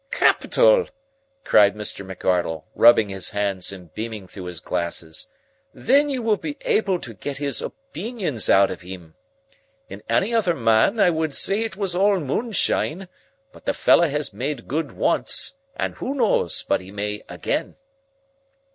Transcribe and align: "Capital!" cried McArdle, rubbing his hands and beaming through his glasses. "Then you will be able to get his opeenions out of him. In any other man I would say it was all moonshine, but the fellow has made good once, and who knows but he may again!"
"Capital!" 0.09 0.87
cried 1.43 1.75
McArdle, 1.75 2.63
rubbing 2.73 3.09
his 3.09 3.29
hands 3.29 3.71
and 3.71 3.93
beaming 3.93 4.25
through 4.25 4.45
his 4.45 4.59
glasses. 4.59 5.27
"Then 5.75 6.09
you 6.09 6.23
will 6.23 6.37
be 6.37 6.57
able 6.61 6.97
to 6.99 7.13
get 7.13 7.37
his 7.37 7.61
opeenions 7.61 8.49
out 8.49 8.71
of 8.71 8.81
him. 8.81 9.13
In 9.89 10.01
any 10.09 10.33
other 10.33 10.55
man 10.55 10.99
I 10.99 11.11
would 11.11 11.35
say 11.35 11.61
it 11.63 11.77
was 11.77 11.93
all 11.95 12.19
moonshine, 12.19 13.09
but 13.53 13.65
the 13.65 13.75
fellow 13.75 14.07
has 14.07 14.33
made 14.33 14.67
good 14.67 14.91
once, 14.91 15.53
and 15.75 15.93
who 15.93 16.15
knows 16.15 16.63
but 16.63 16.81
he 16.81 16.89
may 16.91 17.21
again!" 17.29 17.75